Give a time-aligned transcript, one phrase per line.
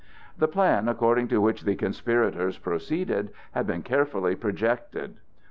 [0.35, 5.17] The plan according to which the conspirators proceeded had been carefully projected.